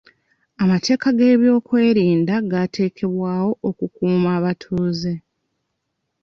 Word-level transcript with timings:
Amateeka 0.63 1.07
g'ebyokwerinda 1.17 2.35
gaateekebwawo 2.51 3.49
okukuuma 3.69 4.29
abatuuze. 4.37 5.13